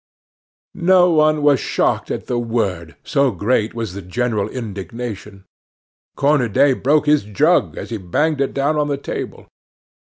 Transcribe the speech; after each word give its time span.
No 0.73 1.11
one 1.11 1.43
was 1.43 1.59
shocked 1.59 2.09
at 2.09 2.25
the 2.25 2.39
word, 2.39 2.95
so 3.03 3.29
great 3.29 3.75
was 3.75 3.93
the 3.93 4.01
general 4.01 4.49
indignation. 4.49 5.45
Cornudet 6.15 6.81
broke 6.81 7.05
his 7.05 7.23
jug 7.23 7.77
as 7.77 7.91
he 7.91 7.97
banged 7.97 8.41
it 8.41 8.51
down 8.51 8.77
on 8.77 8.87
the 8.87 8.97
table. 8.97 9.47